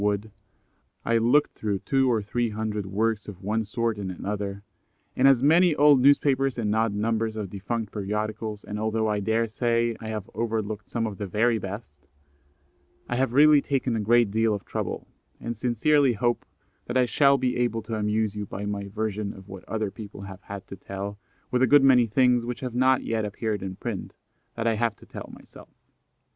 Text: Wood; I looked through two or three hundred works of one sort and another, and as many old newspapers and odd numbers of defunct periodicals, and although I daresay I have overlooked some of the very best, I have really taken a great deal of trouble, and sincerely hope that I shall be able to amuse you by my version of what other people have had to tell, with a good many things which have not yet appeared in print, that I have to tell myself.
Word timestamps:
Wood; 0.01 0.31
I 1.05 1.19
looked 1.19 1.53
through 1.53 1.77
two 1.77 2.11
or 2.11 2.23
three 2.23 2.49
hundred 2.49 2.87
works 2.87 3.27
of 3.27 3.43
one 3.43 3.63
sort 3.65 3.99
and 3.99 4.09
another, 4.09 4.63
and 5.15 5.27
as 5.27 5.43
many 5.43 5.75
old 5.75 6.01
newspapers 6.01 6.57
and 6.57 6.75
odd 6.75 6.95
numbers 6.95 7.35
of 7.35 7.51
defunct 7.51 7.93
periodicals, 7.93 8.63
and 8.63 8.79
although 8.79 9.07
I 9.07 9.19
daresay 9.19 9.93
I 9.99 10.07
have 10.07 10.27
overlooked 10.33 10.89
some 10.89 11.05
of 11.05 11.19
the 11.19 11.27
very 11.27 11.59
best, 11.59 12.07
I 13.07 13.15
have 13.17 13.33
really 13.33 13.61
taken 13.61 13.95
a 13.95 13.99
great 13.99 14.31
deal 14.31 14.55
of 14.55 14.65
trouble, 14.65 15.07
and 15.39 15.55
sincerely 15.55 16.13
hope 16.13 16.45
that 16.87 16.97
I 16.97 17.05
shall 17.05 17.37
be 17.37 17.55
able 17.57 17.83
to 17.83 17.93
amuse 17.93 18.33
you 18.33 18.47
by 18.47 18.65
my 18.65 18.87
version 18.87 19.35
of 19.35 19.47
what 19.47 19.63
other 19.65 19.91
people 19.91 20.21
have 20.21 20.41
had 20.41 20.65
to 20.69 20.75
tell, 20.77 21.19
with 21.51 21.61
a 21.61 21.67
good 21.67 21.83
many 21.83 22.07
things 22.07 22.43
which 22.43 22.61
have 22.61 22.73
not 22.73 23.03
yet 23.03 23.23
appeared 23.23 23.61
in 23.61 23.75
print, 23.75 24.13
that 24.55 24.65
I 24.65 24.77
have 24.77 24.95
to 24.95 25.05
tell 25.05 25.29
myself. 25.31 25.69